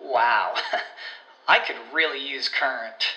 [0.00, 0.54] Wow,
[1.48, 3.14] I could really use Current.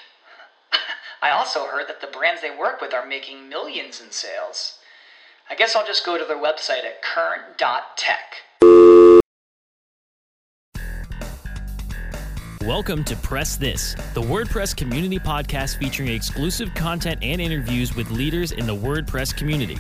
[1.22, 4.80] I also heard that the brands they work with are making millions in sales.
[5.50, 8.36] I guess I'll just go to their website at current.tech.
[12.62, 18.54] Welcome to Press This, the WordPress community podcast featuring exclusive content and interviews with leaders
[18.54, 19.78] in the WordPress community,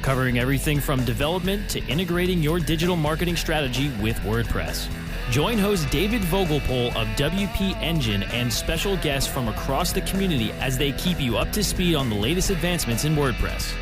[0.00, 4.88] covering everything from development to integrating your digital marketing strategy with WordPress.
[5.30, 10.76] Join host David Vogelpohl of WP Engine and special guests from across the community as
[10.76, 13.72] they keep you up to speed on the latest advancements in WordPress.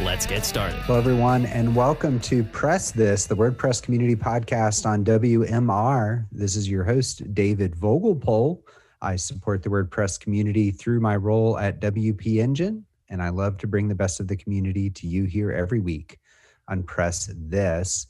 [0.00, 0.80] Let's get started.
[0.80, 6.26] Hello, everyone, and welcome to Press This, the WordPress community podcast on WMR.
[6.32, 8.60] This is your host, David Vogelpohl.
[9.00, 13.68] I support the WordPress community through my role at WP Engine, and I love to
[13.68, 16.18] bring the best of the community to you here every week
[16.66, 18.08] on Press This.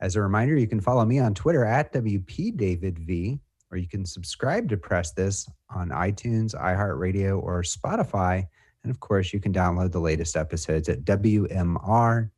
[0.00, 3.38] As a reminder, you can follow me on Twitter at WPDavidV,
[3.70, 8.46] or you can subscribe to Press This on iTunes, iHeartRadio, or Spotify.
[8.82, 12.30] And of course, you can download the latest episodes at WMR.fm.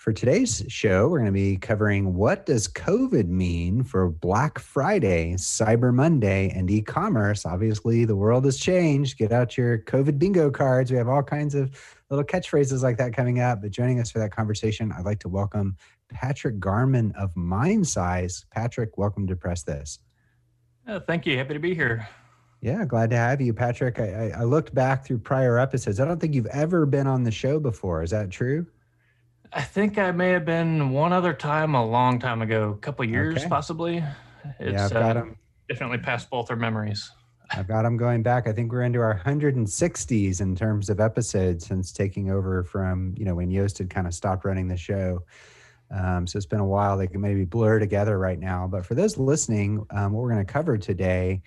[0.00, 5.34] For today's show, we're going to be covering what does COVID mean for Black Friday,
[5.34, 7.44] Cyber Monday, and e-commerce.
[7.44, 9.18] Obviously, the world has changed.
[9.18, 10.90] Get out your COVID bingo cards.
[10.90, 11.78] We have all kinds of
[12.08, 13.60] little catchphrases like that coming up.
[13.60, 15.76] But joining us for that conversation, I'd like to welcome
[16.08, 18.46] Patrick Garman of Mindsize.
[18.50, 19.98] Patrick, welcome to Press This.
[20.88, 21.36] Oh, thank you.
[21.36, 22.08] Happy to be here.
[22.62, 24.00] Yeah, glad to have you, Patrick.
[24.00, 26.00] I, I, I looked back through prior episodes.
[26.00, 28.02] I don't think you've ever been on the show before.
[28.02, 28.66] Is that true?
[29.52, 33.04] I think I may have been one other time a long time ago, a couple
[33.04, 33.48] years okay.
[33.48, 34.04] possibly.
[34.58, 35.24] It's yeah, I've got uh,
[35.68, 37.10] definitely past both our memories.
[37.52, 38.46] I've got them going back.
[38.46, 43.24] I think we're into our 160s in terms of episodes since taking over from, you
[43.24, 45.24] know, when Yoast had kind of stopped running the show.
[45.90, 46.96] Um, so it's been a while.
[46.96, 48.68] They can maybe blur together right now.
[48.68, 51.42] But for those listening, um, what we're going to cover today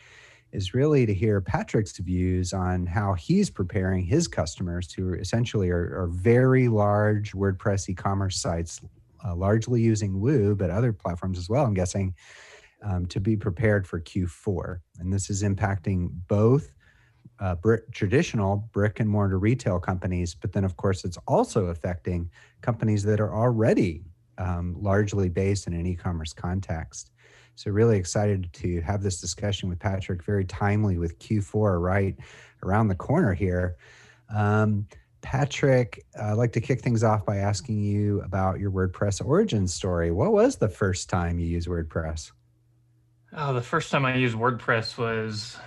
[0.53, 5.99] is really to hear Patrick's views on how he's preparing his customers who essentially are,
[5.99, 8.79] are very large WordPress e commerce sites,
[9.25, 12.13] uh, largely using Woo, but other platforms as well, I'm guessing,
[12.83, 14.79] um, to be prepared for Q4.
[14.99, 16.71] And this is impacting both
[17.39, 17.55] uh,
[17.91, 22.29] traditional brick and mortar retail companies, but then, of course, it's also affecting
[22.61, 24.03] companies that are already
[24.37, 27.11] um, largely based in an e commerce context.
[27.55, 32.17] So, really excited to have this discussion with Patrick, very timely with Q4 right
[32.63, 33.75] around the corner here.
[34.33, 34.87] Um,
[35.21, 40.11] Patrick, I'd like to kick things off by asking you about your WordPress origin story.
[40.11, 42.31] What was the first time you used WordPress?
[43.31, 45.57] Oh, the first time I used WordPress was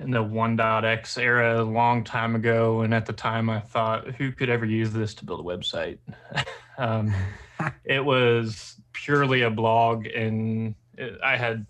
[0.00, 2.82] in the 1.x era a long time ago.
[2.82, 5.98] And at the time, I thought, who could ever use this to build a website?
[6.78, 7.14] um,
[7.84, 10.74] it was purely a blog, and
[11.22, 11.66] I had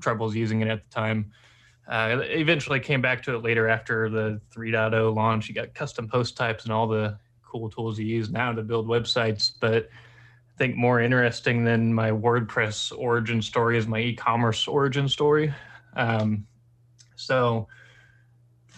[0.00, 1.32] troubles using it at the time.
[1.88, 5.48] Uh, eventually came back to it later after the 3.0 launch.
[5.48, 8.86] You got custom post types and all the cool tools you use now to build
[8.86, 9.52] websites.
[9.60, 9.88] But
[10.54, 15.52] I think more interesting than my WordPress origin story is my e-commerce origin story.
[15.96, 16.46] Um,
[17.16, 17.66] so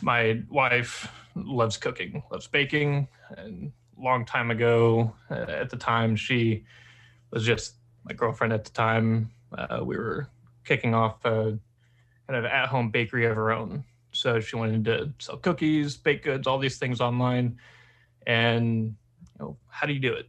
[0.00, 6.64] my wife loves cooking, loves baking, and long time ago, uh, at the time, she
[7.30, 7.74] was just
[8.04, 10.28] my girlfriend at the time uh, we were
[10.64, 11.58] kicking off a
[12.26, 13.84] kind of at home bakery of her own.
[14.12, 17.58] So she wanted to sell cookies, baked goods, all these things online.
[18.26, 18.94] And
[19.38, 20.28] you know, how do you do it?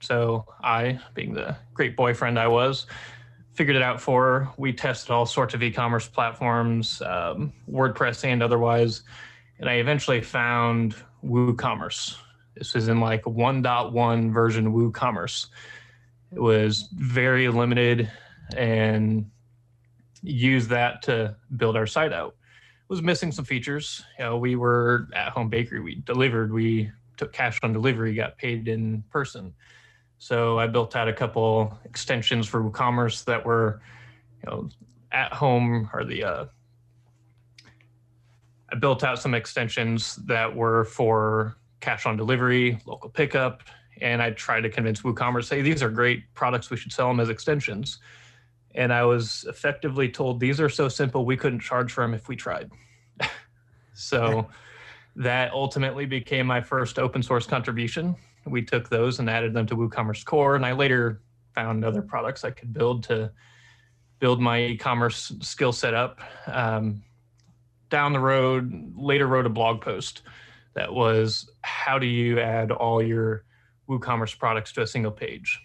[0.00, 2.86] So I, being the great boyfriend I was,
[3.52, 4.48] figured it out for her.
[4.56, 9.02] We tested all sorts of e-commerce platforms, um, WordPress and otherwise,
[9.58, 12.16] and I eventually found WooCommerce.
[12.56, 15.46] This was in like 1.1 version WooCommerce.
[16.34, 18.10] It was very limited
[18.56, 19.30] and
[20.22, 22.36] use that to build our site out.
[22.82, 24.04] It was missing some features.
[24.18, 25.80] You know, we were at home bakery.
[25.80, 26.52] We delivered.
[26.52, 28.14] We took cash on delivery.
[28.14, 29.54] Got paid in person.
[30.18, 33.80] So I built out a couple extensions for WooCommerce that were,
[34.44, 34.68] you know,
[35.10, 36.24] at home or the.
[36.24, 36.44] Uh,
[38.70, 43.62] I built out some extensions that were for cash on delivery, local pickup,
[44.00, 46.70] and I tried to convince WooCommerce, hey, these are great products.
[46.70, 47.98] We should sell them as extensions.
[48.74, 52.28] And I was effectively told these are so simple we couldn't charge for them if
[52.28, 52.70] we tried.
[53.94, 54.48] so
[55.16, 58.16] that ultimately became my first open source contribution.
[58.46, 61.22] We took those and added them to WooCommerce Core, and I later
[61.54, 63.30] found other products I could build to
[64.18, 66.20] build my e-commerce skill set up.
[66.46, 67.02] Um,
[67.90, 70.22] down the road, later wrote a blog post
[70.74, 73.44] that was how do you add all your
[73.88, 75.60] WooCommerce products to a single page?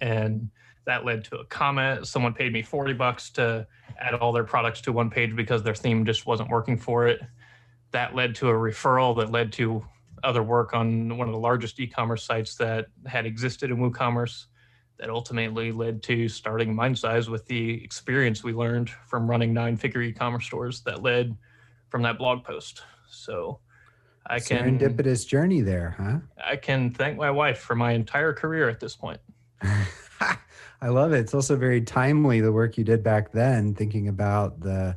[0.00, 0.50] And
[0.84, 2.06] that led to a comment.
[2.06, 3.66] Someone paid me 40 bucks to
[3.98, 7.20] add all their products to one page because their theme just wasn't working for it.
[7.92, 9.84] That led to a referral that led to
[10.24, 14.46] other work on one of the largest e-commerce sites that had existed in WooCommerce
[14.98, 20.02] that ultimately led to starting Mindsize with the experience we learned from running nine figure
[20.02, 21.36] e-commerce stores that led
[21.88, 22.82] from that blog post.
[23.10, 23.58] So
[24.26, 26.18] I can serendipitous journey there, huh?
[26.44, 29.20] I can thank my wife for my entire career at this point.
[30.82, 31.20] I love it.
[31.20, 34.96] It's also very timely the work you did back then, thinking about the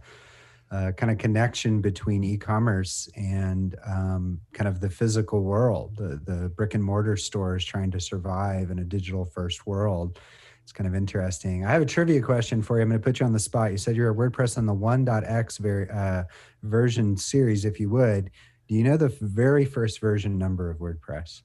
[0.71, 6.49] uh, kind of connection between e-commerce and um, kind of the physical world, the, the
[6.49, 10.19] brick and mortar stores trying to survive in a digital first world.
[10.63, 11.63] It's kind of interesting.
[11.63, 12.81] I have a trivia question for you.
[12.81, 13.69] I'm going to put you on the spot.
[13.69, 16.33] You said you're a WordPress on the 1.x ver- uh,
[16.63, 17.63] version series.
[17.63, 18.31] If you would,
[18.67, 21.43] do you know the very first version number of WordPress?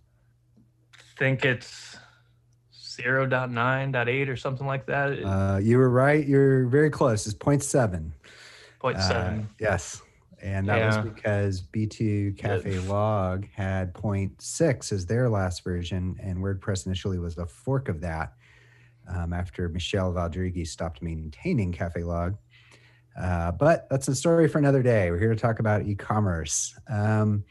[0.95, 1.99] I think it's
[2.97, 5.23] 0.9.8 or something like that.
[5.23, 6.27] Uh, you were right.
[6.27, 7.27] You're very close.
[7.27, 8.11] It's 0.7.
[8.81, 9.41] 0.7.
[9.41, 10.03] Uh, yes.
[10.43, 10.87] And that yeah.
[10.87, 12.91] was because B2 Cafe yeah.
[12.91, 18.33] Log had 0.6 as their last version, and WordPress initially was a fork of that
[19.09, 22.37] um, after Michel Valdrighi stopped maintaining Cafe Log.
[23.21, 25.11] Uh, but that's a story for another day.
[25.11, 26.75] We're here to talk about e commerce.
[26.89, 27.45] Um,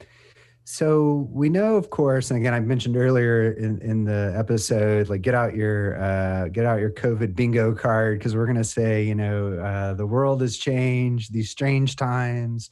[0.71, 5.23] so we know, of course, and again, I mentioned earlier in, in the episode, like
[5.23, 9.03] get out your uh, get out your COVID bingo card because we're going to say,
[9.03, 11.33] you know, uh, the world has changed.
[11.33, 12.69] These strange times,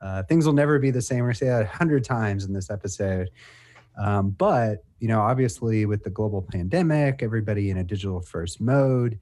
[0.00, 1.18] uh, things will never be the same.
[1.18, 3.28] We're going to say that a hundred times in this episode.
[3.98, 9.20] Um, but you know, obviously, with the global pandemic, everybody in a digital first mode.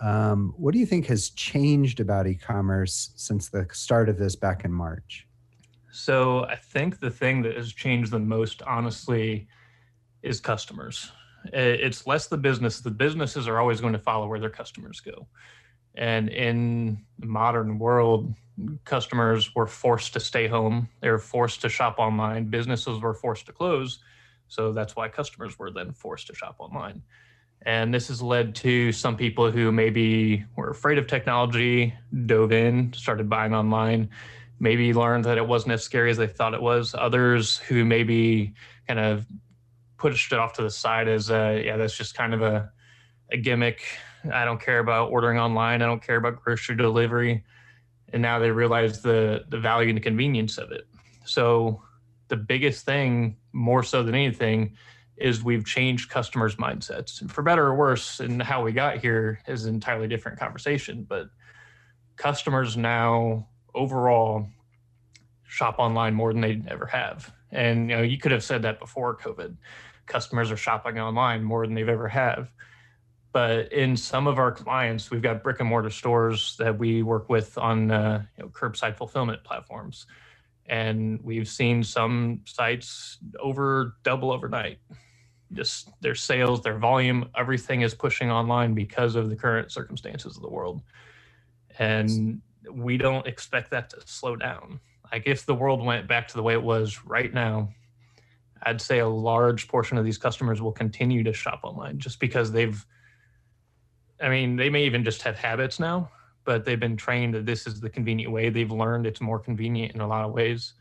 [0.00, 4.64] Um, what do you think has changed about e-commerce since the start of this back
[4.64, 5.27] in March?
[5.98, 9.48] So I think the thing that has changed the most, honestly,
[10.22, 11.10] is customers.
[11.52, 12.80] It's less the business.
[12.80, 15.26] The businesses are always going to follow where their customers go.
[15.96, 18.32] And in the modern world,
[18.84, 20.88] customers were forced to stay home.
[21.00, 22.44] They were forced to shop online.
[22.44, 23.98] Businesses were forced to close.
[24.46, 27.02] So that's why customers were then forced to shop online.
[27.62, 31.92] And this has led to some people who maybe were afraid of technology,
[32.26, 34.10] dove in, started buying online
[34.60, 36.94] maybe learned that it wasn't as scary as they thought it was.
[36.96, 38.54] Others who maybe
[38.86, 39.26] kind of
[39.96, 42.70] pushed it off to the side as, uh, yeah, that's just kind of a,
[43.30, 43.82] a gimmick.
[44.32, 45.82] I don't care about ordering online.
[45.82, 47.44] I don't care about grocery delivery.
[48.12, 50.86] And now they realize the the value and the convenience of it.
[51.26, 51.82] So
[52.28, 54.76] the biggest thing, more so than anything,
[55.16, 57.20] is we've changed customers' mindsets.
[57.20, 61.04] And for better or worse, and how we got here is an entirely different conversation.
[61.06, 61.28] But
[62.16, 64.48] customers now overall
[65.48, 67.32] shop online more than they ever have.
[67.50, 69.56] And you know, you could have said that before COVID.
[70.06, 72.50] Customers are shopping online more than they've ever have.
[73.32, 77.28] But in some of our clients, we've got brick and mortar stores that we work
[77.28, 80.06] with on uh, you know, curbside fulfillment platforms,
[80.66, 84.78] and we've seen some sites over double overnight.
[85.52, 90.42] Just their sales, their volume, everything is pushing online because of the current circumstances of
[90.42, 90.82] the world.
[91.78, 94.80] And we don't expect that to slow down.
[95.12, 97.70] Like if the world went back to the way it was right now,
[98.62, 102.52] I'd say a large portion of these customers will continue to shop online just because
[102.52, 102.84] they've
[104.20, 106.10] I mean, they may even just have habits now,
[106.44, 108.48] but they've been trained that this is the convenient way.
[108.48, 110.74] They've learned it's more convenient in a lot of ways.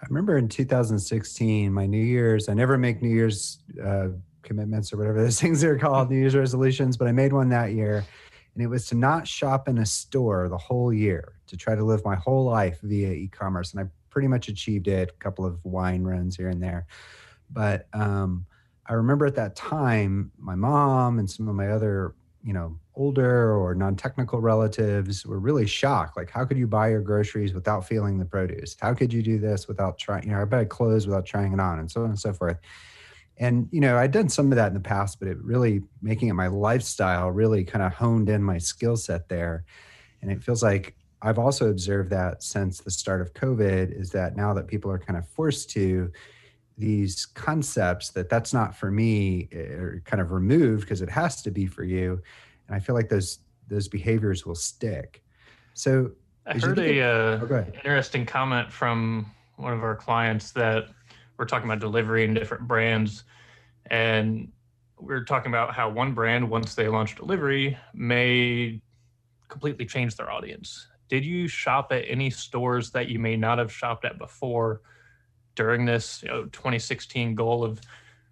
[0.00, 4.08] I remember in 2016, my New Year's, I never make New Year's uh,
[4.42, 7.72] commitments or whatever those things are called, New Year's resolutions, but I made one that
[7.72, 8.04] year
[8.56, 11.84] and it was to not shop in a store the whole year to try to
[11.84, 13.72] live my whole life via e-commerce.
[13.72, 16.86] And i pretty much achieved it a couple of wine runs here and there.
[17.50, 18.46] But um,
[18.86, 23.54] i remember at that time my mom and some of my other you know older
[23.54, 26.16] or non-technical relatives were really shocked.
[26.16, 28.74] Like how could you buy your groceries without feeling the produce?
[28.80, 31.60] How could you do this without trying you know i buy clothes without trying it
[31.60, 32.58] on and so on and so forth
[33.38, 36.28] and you know i'd done some of that in the past but it really making
[36.28, 39.64] it my lifestyle really kind of honed in my skill set there.
[40.22, 44.36] And it feels like i've also observed that since the start of covid is that
[44.36, 46.10] now that people are kind of forced to
[46.78, 51.50] these concepts that that's not for me are kind of removed because it has to
[51.50, 52.20] be for you.
[52.66, 53.38] And i feel like those
[53.68, 55.22] those behaviors will stick.
[55.74, 56.12] So
[56.46, 60.88] i heard a uh, oh, interesting comment from one of our clients that
[61.38, 63.24] we're talking about delivery and different brands
[63.90, 64.50] and
[64.98, 68.80] we're talking about how one brand once they launch delivery may
[69.48, 73.72] completely change their audience did you shop at any stores that you may not have
[73.72, 74.80] shopped at before
[75.54, 77.80] during this you know, 2016 goal of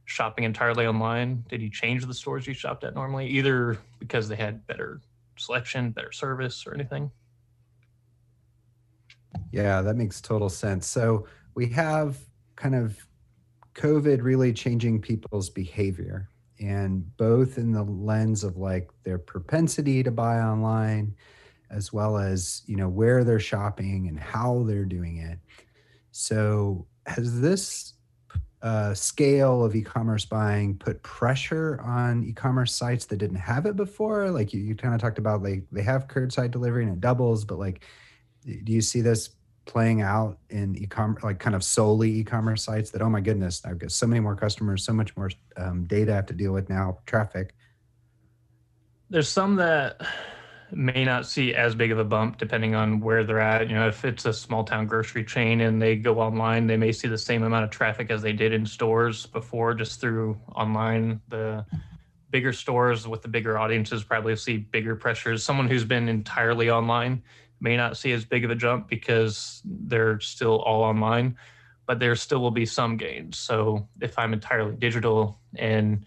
[0.05, 1.45] shopping entirely online?
[1.49, 5.01] Did you change the stores you shopped at normally, either because they had better
[5.37, 7.11] selection, better service, or anything?
[9.51, 10.87] Yeah, that makes total sense.
[10.87, 12.19] So we have
[12.57, 13.07] kind of
[13.75, 16.29] COVID really changing people's behavior,
[16.61, 21.15] and both in the lens of like their propensity to buy online,
[21.71, 25.39] as well as you know where they're shopping and how they're doing it.
[26.13, 27.95] So has this
[28.63, 34.31] uh, scale of e-commerce buying put pressure on e-commerce sites that didn't have it before?
[34.31, 37.45] Like you, you kind of talked about, like they have curbside delivery and it doubles,
[37.45, 37.85] but like,
[38.47, 39.31] do you see this
[39.67, 43.79] playing out in e-commerce, like kind of solely e-commerce sites that, oh my goodness, I've
[43.79, 46.69] got so many more customers, so much more um, data I have to deal with
[46.69, 47.55] now, traffic.
[49.11, 50.01] There's some that
[50.73, 53.69] may not see as big of a bump depending on where they're at.
[53.69, 56.93] You know, if it's a small town grocery chain and they go online, they may
[56.93, 61.21] see the same amount of traffic as they did in stores before just through online.
[61.29, 61.65] The
[62.31, 65.45] bigger stores with the bigger audiences probably see bigger pressures.
[65.45, 67.23] Someone who's been entirely online
[67.65, 71.35] may not see as big of a jump because they're still all online,
[71.87, 73.39] but there still will be some gains.
[73.39, 76.05] So if I'm entirely digital and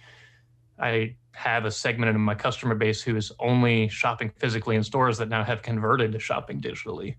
[0.80, 5.18] I have a segment of my customer base who is only shopping physically in stores
[5.18, 7.16] that now have converted to shopping digitally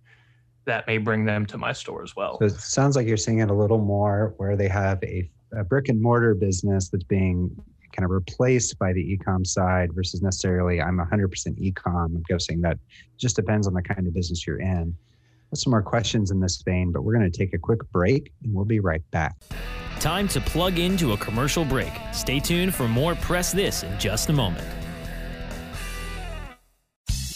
[0.66, 2.38] that may bring them to my store as well.
[2.38, 5.64] So it sounds like you're seeing it a little more where they have a, a
[5.64, 7.50] brick and mortar business that's being
[7.92, 11.28] kind of replaced by the ecom side versus necessarily I'm 100%
[11.60, 12.06] ecom.
[12.06, 12.78] I'm guessing that
[13.16, 14.94] just depends on the kind of business you're in.
[15.50, 18.32] There's some more questions in this vein, but we're going to take a quick break
[18.42, 19.36] and we'll be right back.
[20.00, 21.92] Time to plug into a commercial break.
[22.12, 24.66] Stay tuned for more Press This in just a moment.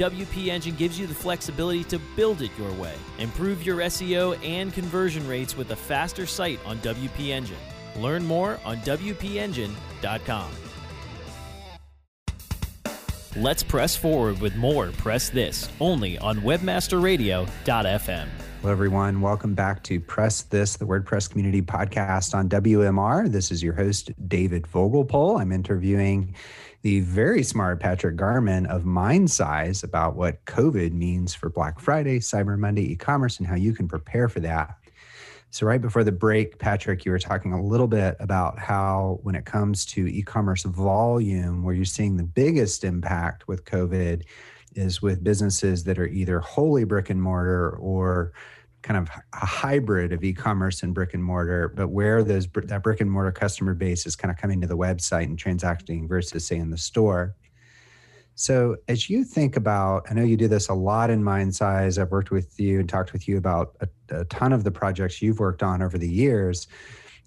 [0.00, 2.94] WP Engine gives you the flexibility to build it your way.
[3.18, 7.58] Improve your SEO and conversion rates with a faster site on WP Engine.
[7.98, 10.50] Learn more on WPEngine.com.
[13.36, 18.28] Let's press forward with more Press This only on webmasterradio.fm.
[18.60, 19.20] Hello, everyone.
[19.20, 23.30] Welcome back to Press This, the WordPress community podcast on WMR.
[23.30, 25.40] This is your host, David Vogelpohl.
[25.40, 26.34] I'm interviewing
[26.82, 32.58] the very smart Patrick Garman of MindSize about what COVID means for Black Friday, Cyber
[32.58, 34.76] Monday, e commerce, and how you can prepare for that.
[35.50, 39.34] So, right before the break, Patrick, you were talking a little bit about how, when
[39.34, 44.22] it comes to e commerce volume, where you're seeing the biggest impact with COVID
[44.74, 48.32] is with businesses that are either wholly brick and mortar or
[48.82, 53.00] kind of a hybrid of e-commerce and brick and mortar but where those that brick
[53.00, 56.56] and mortar customer base is kind of coming to the website and transacting versus say
[56.56, 57.34] in the store
[58.40, 62.00] so, as you think about, I know you do this a lot in MindSize.
[62.00, 65.20] I've worked with you and talked with you about a, a, ton of the projects
[65.20, 66.66] you've worked on over the years.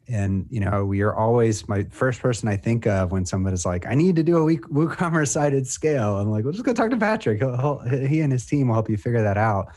[0.08, 3.66] and you know we are always my first person i think of when someone is
[3.66, 6.74] like i need to do a woocommerce site at scale i'm like well just go
[6.74, 9.68] talk to patrick he'll, he and his team will help you figure that out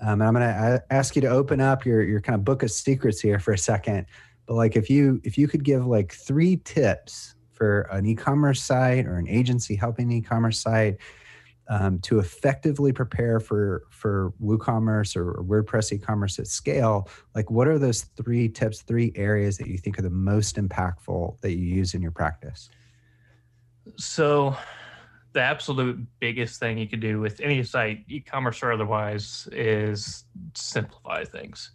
[0.00, 2.62] um, and i'm going to ask you to open up your your kind of book
[2.62, 4.06] of secrets here for a second
[4.46, 9.06] but like if you if you could give like three tips for an e-commerce site
[9.06, 10.96] or an agency helping an e-commerce site
[11.70, 17.68] um, to effectively prepare for for WooCommerce or, or WordPress e-commerce at scale, like what
[17.68, 21.64] are those three tips, three areas that you think are the most impactful that you
[21.64, 22.70] use in your practice?
[23.96, 24.56] So,
[25.32, 31.24] the absolute biggest thing you could do with any site, e-commerce or otherwise, is simplify
[31.24, 31.70] things.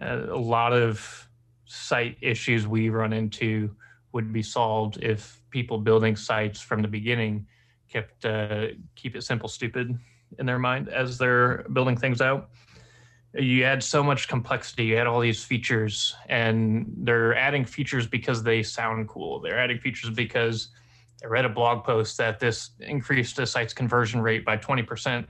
[0.00, 1.28] Uh, a lot of
[1.64, 3.74] site issues we run into
[4.12, 7.46] would be solved if people building sites from the beginning
[7.88, 9.98] kept uh, keep it simple, stupid
[10.38, 12.50] in their mind as they're building things out.
[13.34, 14.84] You add so much complexity.
[14.84, 19.40] You add all these features, and they're adding features because they sound cool.
[19.40, 20.68] They're adding features because
[21.22, 25.26] I read a blog post that this increased the site's conversion rate by 20%,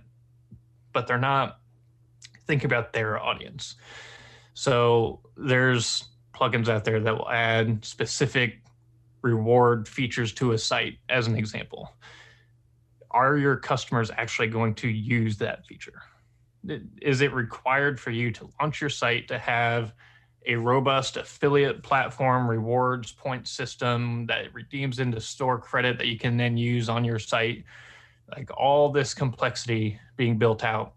[0.93, 1.59] but they're not
[2.47, 3.77] thinking about their audience.
[4.55, 8.63] So there's plugins out there that will add specific
[9.23, 11.91] reward features to a site, as an example
[13.13, 16.03] are your customers actually going to use that feature?
[17.01, 19.93] Is it required for you to launch your site to have
[20.47, 26.37] a robust affiliate platform rewards point system that redeems into store credit that you can
[26.37, 27.65] then use on your site?
[28.31, 30.95] Like all this complexity being built out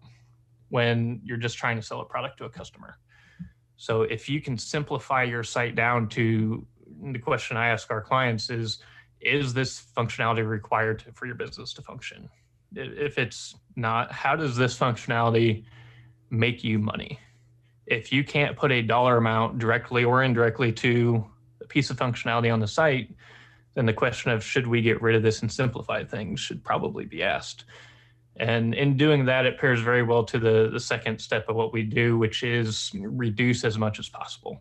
[0.68, 2.98] when you're just trying to sell a product to a customer.
[3.76, 6.66] So if you can simplify your site down to
[7.12, 8.78] the question I ask our clients is,
[9.20, 12.28] is this functionality required to, for your business to function?
[12.74, 15.64] If it's not, how does this functionality
[16.30, 17.18] make you money?
[17.86, 21.24] If you can't put a dollar amount directly or indirectly to
[21.60, 23.10] a piece of functionality on the site,
[23.74, 27.04] then the question of should we get rid of this and simplify things should probably
[27.04, 27.64] be asked.
[28.36, 31.72] And in doing that, it pairs very well to the, the second step of what
[31.72, 34.60] we do, which is reduce as much as possible.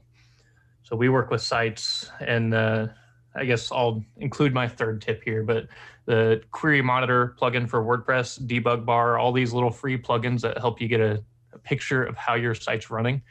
[0.83, 2.88] So we work with sites and uh,
[3.35, 5.67] I guess I'll include my third tip here, but
[6.05, 10.79] the Query Monitor plugin for WordPress, Debug Bar, all these little free plugins that help
[10.79, 11.23] you get a, a
[11.65, 13.21] picture of how your site's running.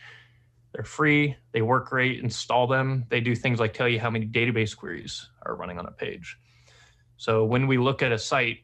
[0.73, 3.05] They're free, they work great, install them.
[3.09, 6.37] They do things like tell you how many database queries are running on a page.
[7.17, 8.59] So when we look at a site,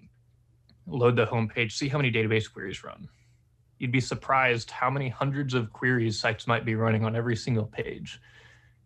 [0.86, 3.08] load the homepage, see how many database queries run.
[3.78, 7.64] You'd be surprised how many hundreds of queries sites might be running on every single
[7.64, 8.20] page.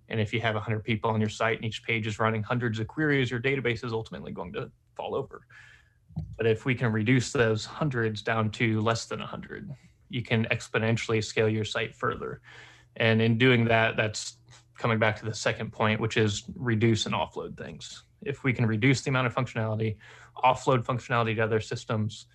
[0.09, 2.79] And if you have 100 people on your site and each page is running hundreds
[2.79, 5.47] of queries, your database is ultimately going to fall over.
[6.37, 9.71] But if we can reduce those hundreds down to less than 100,
[10.09, 12.41] you can exponentially scale your site further.
[12.97, 14.37] And in doing that, that's
[14.79, 18.05] coming back to the second point, which is reduce and offload things.
[18.23, 19.97] If we can reduce the amount of functionality,
[20.43, 22.27] offload functionality to other systems,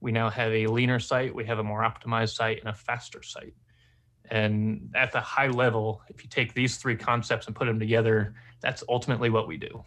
[0.00, 3.22] we now have a leaner site, we have a more optimized site, and a faster
[3.22, 3.54] site.
[4.30, 8.34] And at the high level, if you take these three concepts and put them together,
[8.60, 9.84] that's ultimately what we do.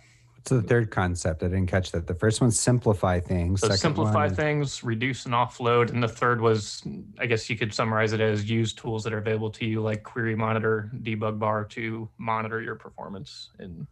[0.49, 1.43] What's the third concept?
[1.43, 2.07] I didn't catch that.
[2.07, 3.59] The first one, simplify things.
[3.59, 5.89] So simplify things, reduce and offload.
[5.89, 6.81] And the third was,
[7.19, 10.03] I guess you could summarize it as use tools that are available to you, like
[10.03, 13.85] Query Monitor, Debug Bar, to monitor your performance in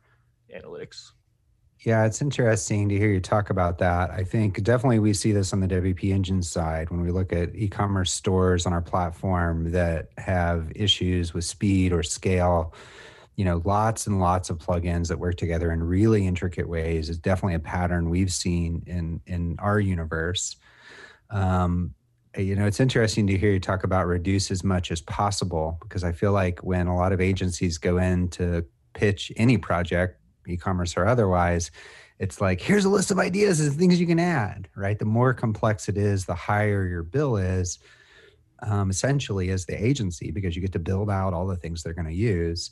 [0.56, 1.12] analytics.
[1.82, 4.12] Yeah, it's interesting to hear you talk about that.
[4.12, 7.54] I think definitely we see this on the WP Engine side when we look at
[7.54, 12.74] e commerce stores on our platform that have issues with speed or scale.
[13.36, 17.18] You know, lots and lots of plugins that work together in really intricate ways is
[17.18, 20.56] definitely a pattern we've seen in in our universe.
[21.30, 21.94] Um,
[22.38, 26.04] you know, it's interesting to hear you talk about reduce as much as possible because
[26.04, 30.96] I feel like when a lot of agencies go in to pitch any project, e-commerce
[30.98, 31.72] or otherwise
[32.20, 35.34] it's like here's a list of ideas and things you can add right the more
[35.34, 37.80] complex it is the higher your bill is
[38.62, 41.94] um, essentially as the agency because you get to build out all the things they're
[41.94, 42.72] going to use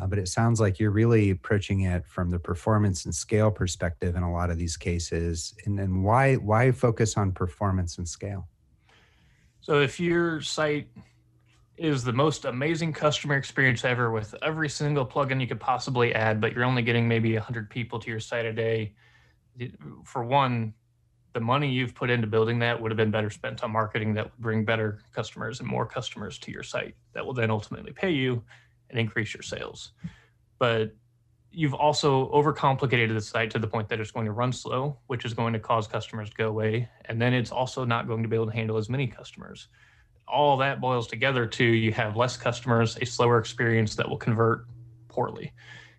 [0.00, 4.16] uh, but it sounds like you're really approaching it from the performance and scale perspective
[4.16, 8.48] in a lot of these cases and then why why focus on performance and scale
[9.60, 10.88] so if your site
[11.76, 16.40] is the most amazing customer experience ever with every single plugin you could possibly add,
[16.40, 18.94] but you're only getting maybe 100 people to your site a day.
[20.04, 20.72] For one,
[21.34, 24.24] the money you've put into building that would have been better spent on marketing that
[24.24, 28.10] would bring better customers and more customers to your site that will then ultimately pay
[28.10, 28.42] you
[28.90, 29.92] and increase your sales.
[30.58, 30.94] But
[31.50, 35.24] you've also overcomplicated the site to the point that it's going to run slow, which
[35.24, 36.88] is going to cause customers to go away.
[37.06, 39.68] And then it's also not going to be able to handle as many customers
[40.28, 44.66] all that boils together to you have less customers, a slower experience that will convert
[45.08, 45.52] poorly.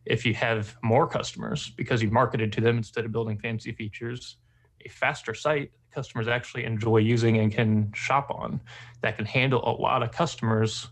[0.06, 4.38] If you have more customers because you marketed to them instead of building fancy features,
[4.86, 8.62] a faster site customers actually enjoy using and can shop on
[9.02, 10.90] that can handle a lot of customers,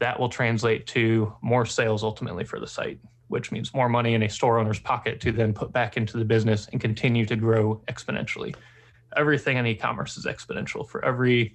[0.00, 4.22] that will translate to more sales ultimately for the site, which means more money in
[4.22, 7.80] a store owner's pocket to then put back into the business and continue to grow
[7.86, 8.54] exponentially.
[9.16, 10.88] Everything in e commerce is exponential.
[10.88, 11.54] For every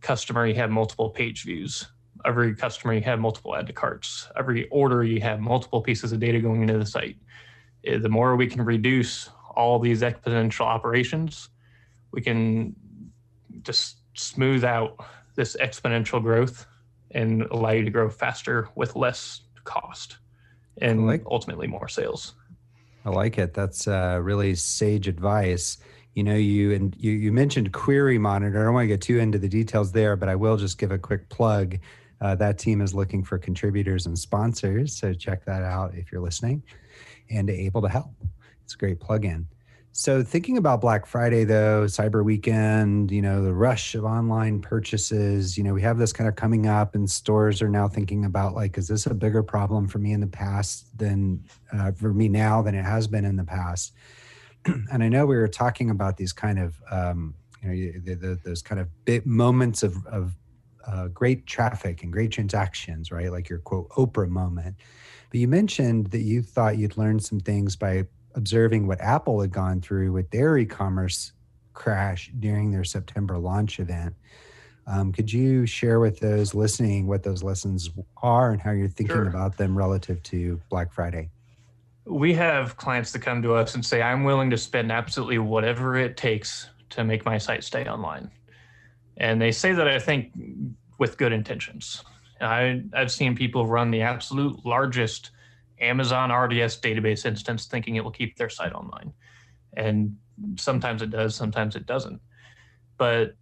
[0.00, 1.86] customer, you have multiple page views.
[2.24, 4.28] Every customer, you have multiple add to carts.
[4.36, 7.16] Every order, you have multiple pieces of data going into the site.
[7.84, 11.50] Eh, the more we can reduce all these exponential operations,
[12.12, 12.74] we can
[13.62, 16.66] just smooth out this exponential growth
[17.12, 20.18] and allow you to grow faster with less cost
[20.78, 22.34] and like, ultimately more sales.
[23.04, 23.54] I like it.
[23.54, 25.78] That's uh, really sage advice.
[26.14, 28.60] You know, you and you, you mentioned Query Monitor.
[28.60, 30.92] I don't want to get too into the details there, but I will just give
[30.92, 31.78] a quick plug.
[32.20, 36.20] Uh, that team is looking for contributors and sponsors, so check that out if you're
[36.20, 36.62] listening
[37.30, 38.14] and able to help.
[38.62, 39.46] It's a great plugin.
[39.94, 45.58] So thinking about Black Friday though, Cyber Weekend, you know, the rush of online purchases,
[45.58, 48.54] you know, we have this kind of coming up and stores are now thinking about
[48.54, 52.26] like, is this a bigger problem for me in the past than uh, for me
[52.26, 53.92] now than it has been in the past?
[54.64, 58.40] and I know we were talking about these kind of, um, you know, the, the,
[58.42, 60.32] those kind of big moments of, of
[60.86, 63.30] uh, great traffic and great transactions, right?
[63.30, 64.76] Like your quote Oprah moment.
[65.28, 69.52] But you mentioned that you thought you'd learned some things by observing what Apple had
[69.52, 71.32] gone through with their e-commerce
[71.74, 74.14] crash during their September launch event.
[74.86, 77.90] Um, could you share with those listening what those lessons
[78.22, 79.28] are and how you're thinking sure.
[79.28, 81.30] about them relative to Black Friday?
[82.04, 85.96] We have clients that come to us and say, I'm willing to spend absolutely whatever
[85.96, 88.30] it takes to make my site stay online.
[89.16, 90.32] And they say that I think
[90.98, 92.02] with good intentions.
[92.40, 95.30] I, I've seen people run the absolute largest
[95.82, 99.12] Amazon RDS database instance thinking it will keep their site online.
[99.76, 100.16] And
[100.56, 102.20] sometimes it does, sometimes it doesn't.
[102.96, 103.34] But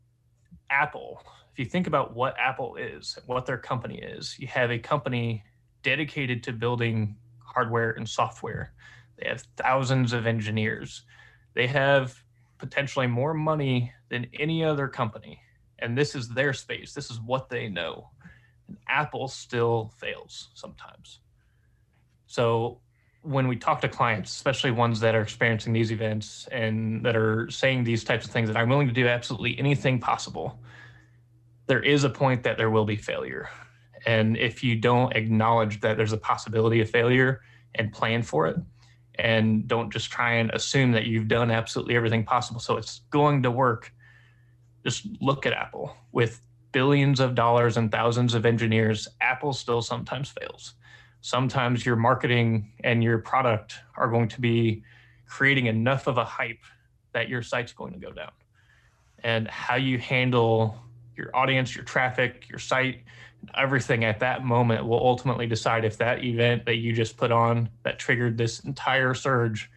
[0.70, 1.22] Apple,
[1.52, 5.44] if you think about what Apple is, what their company is, you have a company
[5.82, 8.72] dedicated to building hardware and software.
[9.18, 11.02] They have thousands of engineers.
[11.54, 12.14] They have
[12.58, 15.40] potentially more money than any other company.
[15.78, 16.92] And this is their space.
[16.92, 18.10] This is what they know.
[18.68, 21.20] And Apple still fails sometimes.
[22.30, 22.78] So
[23.22, 27.50] when we talk to clients, especially ones that are experiencing these events and that are
[27.50, 30.56] saying these types of things, that I'm willing to do absolutely anything possible,
[31.66, 33.50] there is a point that there will be failure.
[34.06, 37.40] And if you don't acknowledge that there's a possibility of failure
[37.74, 38.58] and plan for it,
[39.16, 43.42] and don't just try and assume that you've done absolutely everything possible, so it's going
[43.42, 43.92] to work,
[44.84, 45.96] just look at Apple.
[46.12, 46.40] With
[46.70, 50.74] billions of dollars and thousands of engineers, Apple still sometimes fails
[51.20, 54.82] sometimes your marketing and your product are going to be
[55.26, 56.62] creating enough of a hype
[57.12, 58.32] that your site's going to go down.
[59.22, 60.78] And how you handle
[61.16, 63.04] your audience, your traffic, your site,
[63.54, 67.68] everything at that moment will ultimately decide if that event that you just put on
[67.82, 69.70] that triggered this entire surge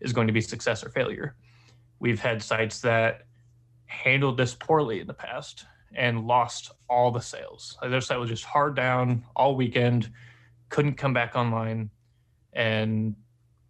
[0.00, 1.34] is going to be success or failure.
[1.98, 3.26] We've had sites that
[3.86, 7.78] handled this poorly in the past and lost all the sales.
[7.82, 10.10] Their site was just hard down all weekend
[10.74, 11.88] couldn't come back online,
[12.52, 13.14] and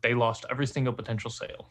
[0.01, 1.69] they lost every single potential sale.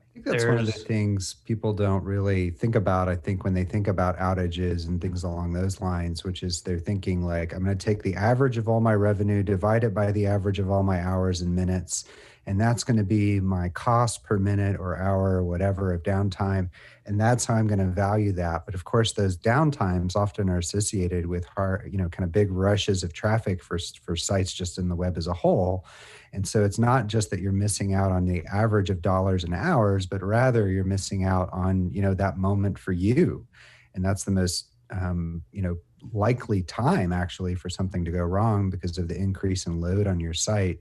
[0.00, 3.08] I think that's There's, one of the things people don't really think about.
[3.08, 6.80] I think when they think about outages and things along those lines, which is they're
[6.80, 10.10] thinking like, I'm going to take the average of all my revenue, divide it by
[10.10, 12.06] the average of all my hours and minutes,
[12.48, 16.70] and that's going to be my cost per minute or hour or whatever of downtime
[17.04, 18.64] and that's how i'm going to value that.
[18.64, 22.50] But of course those downtimes often are associated with hard you know kind of big
[22.50, 25.86] rushes of traffic for for sites just in the web as a whole.
[26.32, 29.54] And so it's not just that you're missing out on the average of dollars and
[29.54, 33.46] hours but rather you're missing out on you know that moment for you.
[33.94, 35.76] And that's the most um, you know
[36.12, 40.20] likely time actually for something to go wrong because of the increase in load on
[40.20, 40.78] your site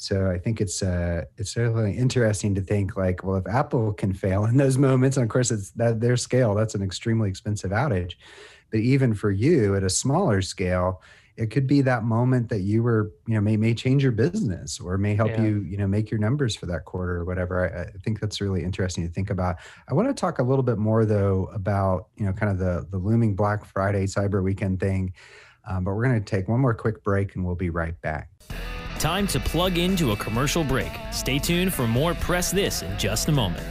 [0.00, 4.14] so I think it's uh, it's certainly interesting to think like, well, if Apple can
[4.14, 7.70] fail in those moments, and of course it's that their scale, that's an extremely expensive
[7.70, 8.14] outage.
[8.70, 11.02] But even for you at a smaller scale,
[11.36, 14.80] it could be that moment that you were, you know, may may change your business
[14.80, 15.42] or may help yeah.
[15.42, 17.68] you, you know, make your numbers for that quarter or whatever.
[17.68, 19.56] I, I, think that's really interesting to think about.
[19.86, 22.86] I want to talk a little bit more though about, you know, kind of the
[22.90, 25.12] the looming Black Friday Cyber Weekend thing.
[25.68, 28.30] Um, but we're going to take one more quick break and we'll be right back.
[29.00, 30.92] Time to plug into a commercial break.
[31.10, 33.66] Stay tuned for more Press This in just a moment.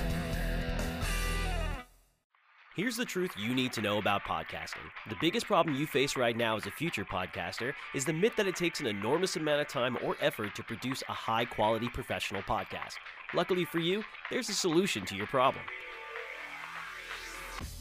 [2.75, 4.89] Here's the truth you need to know about podcasting.
[5.07, 8.47] The biggest problem you face right now as a future podcaster is the myth that
[8.47, 12.41] it takes an enormous amount of time or effort to produce a high quality professional
[12.41, 12.95] podcast.
[13.35, 15.63] Luckily for you, there's a solution to your problem.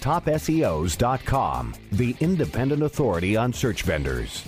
[0.00, 4.44] TopSEOs.com, the independent authority on search vendors.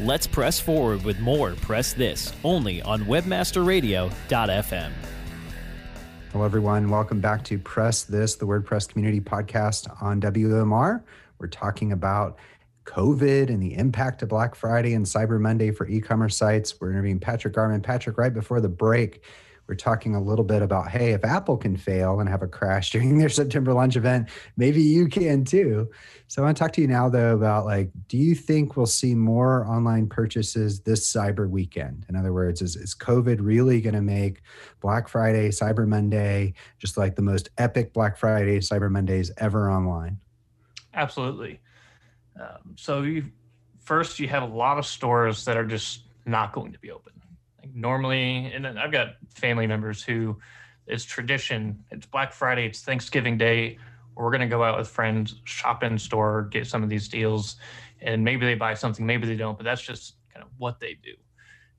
[0.00, 4.92] Let's press forward with more Press This only on webmasterradio.fm.
[6.32, 6.88] Hello, everyone.
[6.88, 11.02] Welcome back to Press This, the WordPress community podcast on WMR.
[11.38, 12.38] We're talking about
[12.84, 16.80] COVID and the impact of Black Friday and Cyber Monday for e commerce sites.
[16.80, 17.82] We're interviewing Patrick Garman.
[17.82, 19.22] Patrick, right before the break,
[19.70, 22.90] we're talking a little bit about hey, if Apple can fail and have a crash
[22.92, 25.88] during their September launch event, maybe you can too.
[26.26, 28.86] So I want to talk to you now though about like, do you think we'll
[28.86, 32.04] see more online purchases this Cyber weekend?
[32.08, 34.42] In other words, is, is COVID really going to make
[34.80, 40.18] Black Friday, Cyber Monday, just like the most epic Black Friday, Cyber Mondays ever online?
[40.94, 41.60] Absolutely.
[42.40, 43.26] Um, so you,
[43.78, 47.12] first, you have a lot of stores that are just not going to be open.
[47.60, 50.38] Like normally, and I've got family members who
[50.86, 51.84] it's tradition.
[51.90, 52.66] It's Black Friday.
[52.66, 53.78] It's Thanksgiving Day.
[54.16, 57.56] We're going to go out with friends, shop in store, get some of these deals,
[58.00, 59.56] and maybe they buy something, maybe they don't.
[59.56, 61.12] But that's just kind of what they do.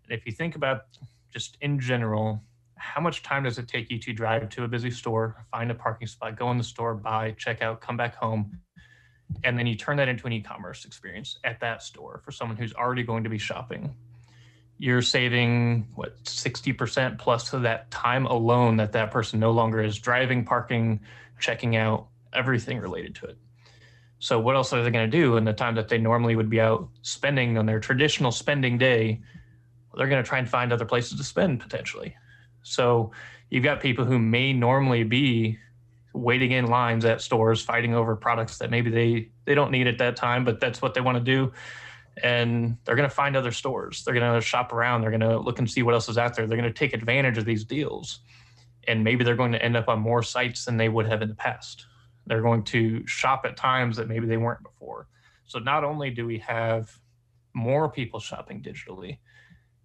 [0.05, 0.85] And if you think about
[1.31, 2.41] just in general,
[2.75, 5.75] how much time does it take you to drive to a busy store, find a
[5.75, 8.57] parking spot, go in the store, buy, check out, come back home,
[9.43, 12.73] and then you turn that into an e-commerce experience at that store for someone who's
[12.73, 13.95] already going to be shopping
[14.81, 19.99] you're saving what 60% plus of that time alone that that person no longer is
[19.99, 21.01] driving parking
[21.39, 23.37] checking out everything related to it.
[24.17, 26.49] So what else are they going to do in the time that they normally would
[26.49, 29.21] be out spending on their traditional spending day?
[29.95, 32.15] They're going to try and find other places to spend potentially.
[32.63, 33.11] So
[33.51, 35.59] you've got people who may normally be
[36.11, 39.99] waiting in lines at stores fighting over products that maybe they they don't need at
[39.99, 41.53] that time but that's what they want to do
[42.23, 44.03] and they're going to find other stores.
[44.03, 45.01] They're going to shop around.
[45.01, 46.47] They're going to look and see what else is out there.
[46.47, 48.19] They're going to take advantage of these deals.
[48.87, 51.29] And maybe they're going to end up on more sites than they would have in
[51.29, 51.85] the past.
[52.25, 55.07] They're going to shop at times that maybe they weren't before.
[55.45, 56.97] So not only do we have
[57.53, 59.19] more people shopping digitally,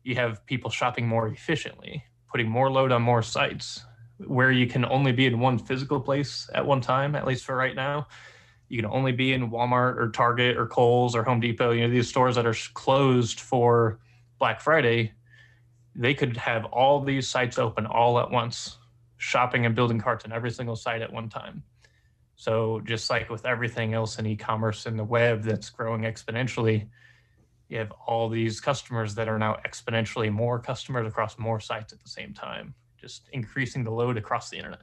[0.02, 3.84] you have people shopping more efficiently, putting more load on more sites
[4.18, 7.54] where you can only be in one physical place at one time, at least for
[7.54, 8.06] right now
[8.68, 11.90] you can only be in Walmart or Target or Kohl's or Home Depot, you know,
[11.90, 14.00] these stores that are closed for
[14.38, 15.12] Black Friday,
[15.94, 18.78] they could have all these sites open all at once,
[19.16, 21.62] shopping and building carts on every single site at one time.
[22.34, 26.88] So just like with everything else in e-commerce and the web that's growing exponentially,
[27.68, 32.00] you have all these customers that are now exponentially more customers across more sites at
[32.02, 34.82] the same time, just increasing the load across the internet.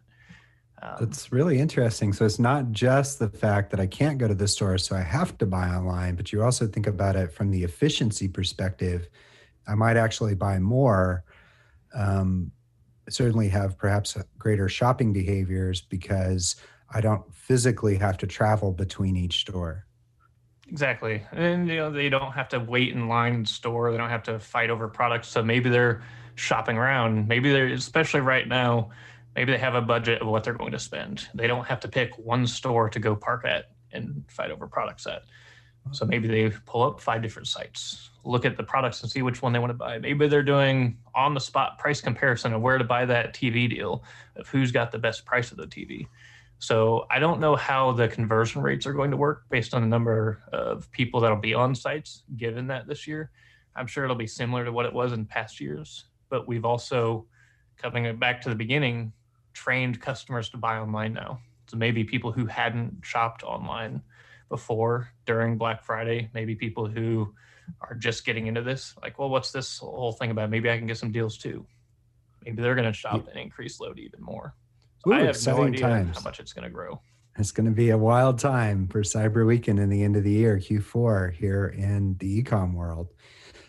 [0.81, 2.13] Um, That's really interesting.
[2.13, 5.01] So it's not just the fact that I can't go to the store, so I
[5.01, 9.07] have to buy online, but you also think about it from the efficiency perspective.
[9.67, 11.23] I might actually buy more,
[11.93, 12.51] um,
[13.09, 16.55] certainly have perhaps greater shopping behaviors because
[16.93, 19.85] I don't physically have to travel between each store.
[20.67, 21.23] Exactly.
[21.31, 23.91] And you know, they don't have to wait in line in store.
[23.91, 25.27] They don't have to fight over products.
[25.27, 26.01] So maybe they're
[26.35, 27.27] shopping around.
[27.27, 28.89] Maybe they're especially right now
[29.35, 31.27] maybe they have a budget of what they're going to spend.
[31.33, 35.07] They don't have to pick one store to go park at and fight over products
[35.07, 35.23] at.
[35.91, 39.41] So maybe they pull up five different sites, look at the products and see which
[39.41, 39.97] one they want to buy.
[39.97, 44.03] Maybe they're doing on the spot price comparison of where to buy that TV deal,
[44.37, 46.07] of who's got the best price of the TV.
[46.59, 49.87] So I don't know how the conversion rates are going to work based on the
[49.87, 53.31] number of people that'll be on sites given that this year.
[53.75, 57.25] I'm sure it'll be similar to what it was in past years, but we've also
[57.75, 59.11] coming back to the beginning
[59.53, 61.39] trained customers to buy online now.
[61.67, 64.01] So maybe people who hadn't shopped online
[64.49, 67.33] before during Black Friday, maybe people who
[67.81, 70.49] are just getting into this, like, well, what's this whole thing about?
[70.49, 71.65] Maybe I can get some deals too.
[72.45, 74.53] Maybe they're going to shop and increase load even more.
[75.03, 76.17] So Ooh, I have no idea times.
[76.17, 76.99] how much it's going to grow.
[77.37, 80.31] It's going to be a wild time for Cyber Weekend and the end of the
[80.31, 83.09] year, Q4, here in the ecom world.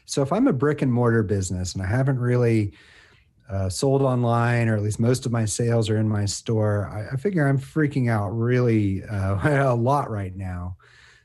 [0.05, 2.75] So, if I'm a brick and mortar business and I haven't really
[3.49, 7.15] uh, sold online, or at least most of my sales are in my store, I,
[7.15, 10.77] I figure I'm freaking out really uh, a lot right now.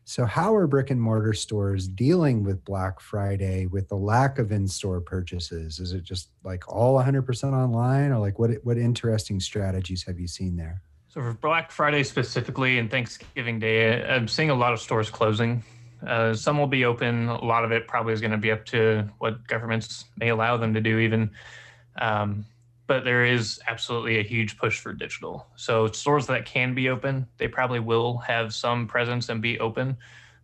[0.04, 4.52] So, how are brick and mortar stores dealing with Black Friday with the lack of
[4.52, 5.80] in store purchases?
[5.80, 10.28] Is it just like all 100% online, or like what what interesting strategies have you
[10.28, 10.82] seen there?
[11.10, 15.64] So for Black Friday specifically and Thanksgiving Day, I'm seeing a lot of stores closing.
[16.06, 17.28] Uh, some will be open.
[17.28, 20.58] A lot of it probably is going to be up to what governments may allow
[20.58, 21.30] them to do, even.
[22.00, 22.46] Um,
[22.88, 25.46] but there is absolutely a huge push for digital.
[25.56, 29.96] So stores that can be open, they probably will have some presence and be open,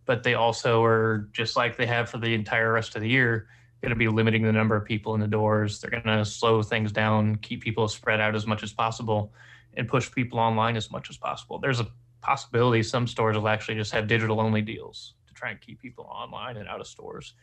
[0.04, 3.48] but they also are just like they have for the entire rest of the year,
[3.82, 5.80] going to be limiting the number of people in the doors.
[5.80, 9.32] They're going to slow things down, keep people spread out as much as possible,
[9.74, 11.58] and push people online as much as possible.
[11.58, 11.88] There's a
[12.20, 16.04] possibility some stores will actually just have digital only deals to try and keep people
[16.04, 17.34] online and out of stores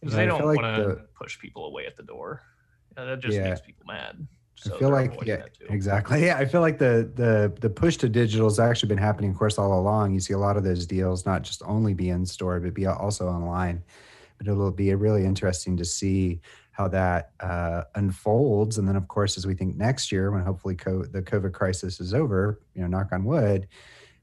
[0.00, 2.42] because they don't like want to the- push people away at the door.
[3.04, 3.48] That just Yeah.
[3.50, 4.26] makes people mad.
[4.56, 6.22] So I feel like yeah, exactly.
[6.26, 9.38] Yeah, I feel like the the the push to digital has actually been happening, of
[9.38, 10.12] course, all along.
[10.12, 12.86] You see a lot of those deals not just only be in store, but be
[12.86, 13.82] also online.
[14.36, 16.40] But it'll be really interesting to see
[16.72, 18.78] how that uh, unfolds.
[18.78, 22.00] And then, of course, as we think next year, when hopefully co- the COVID crisis
[22.00, 23.66] is over, you know, knock on wood,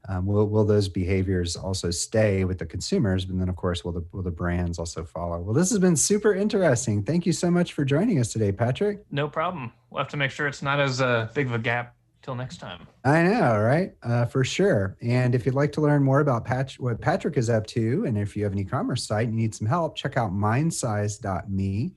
[0.08, 3.24] um, will will those behaviors also stay with the consumers?
[3.24, 5.38] And then, of course, will the will the brands also follow?
[5.40, 7.02] Well, this has been super interesting.
[7.02, 9.04] Thank you so much for joining us today, Patrick.
[9.10, 9.72] No problem.
[9.90, 12.56] We'll have to make sure it's not as uh, big of a gap till next
[12.56, 12.86] time.
[13.04, 13.92] I know, right?
[14.02, 14.96] Uh, for sure.
[15.02, 18.16] And if you'd like to learn more about Pat- what Patrick is up to, and
[18.18, 21.92] if you have an e-commerce site and you need some help, check out mindsize.me.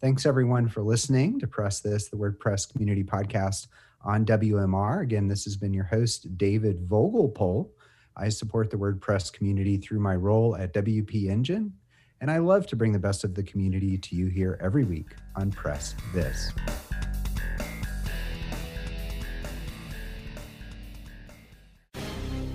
[0.00, 3.66] Thanks everyone for listening to Press This, the WordPress community podcast
[4.02, 5.02] on WMR.
[5.02, 7.70] Again, this has been your host, David Vogelpohl.
[8.16, 11.72] I support the WordPress community through my role at WP Engine,
[12.20, 15.14] and I love to bring the best of the community to you here every week
[15.36, 16.50] on Press This.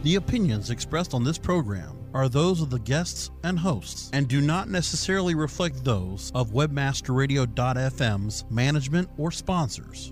[0.03, 4.41] The opinions expressed on this program are those of the guests and hosts and do
[4.41, 10.11] not necessarily reflect those of webmasterradio.fm's management or sponsors.